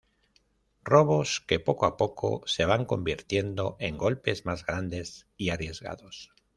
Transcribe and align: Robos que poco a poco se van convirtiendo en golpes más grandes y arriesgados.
Robos 0.83 1.41
que 1.47 1.57
poco 1.67 1.85
a 1.85 1.95
poco 1.95 2.41
se 2.47 2.65
van 2.65 2.85
convirtiendo 2.85 3.75
en 3.79 3.99
golpes 3.99 4.47
más 4.47 4.65
grandes 4.65 5.27
y 5.37 5.49
arriesgados. 5.51 6.33